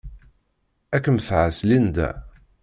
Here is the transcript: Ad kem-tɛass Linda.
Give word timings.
Ad 0.95 1.01
kem-tɛass 1.03 1.59
Linda. 1.69 2.09